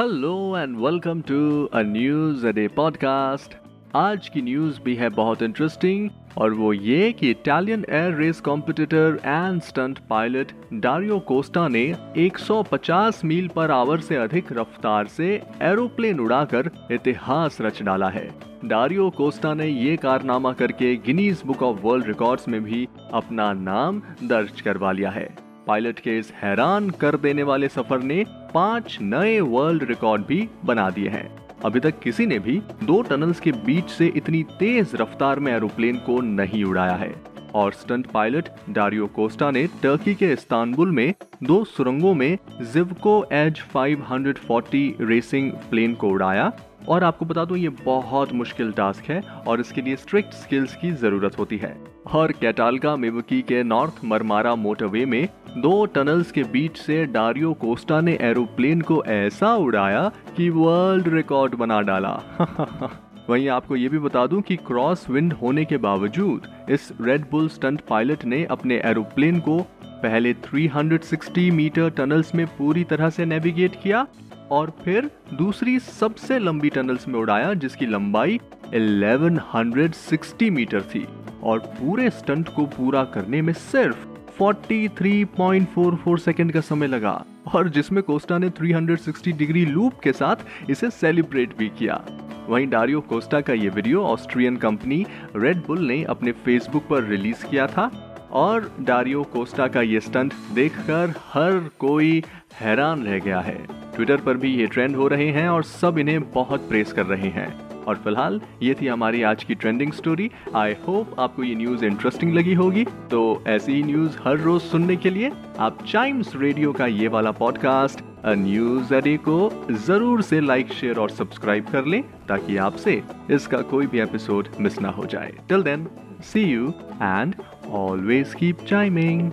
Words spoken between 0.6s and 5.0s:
welcome to a news a day podcast आज की news भी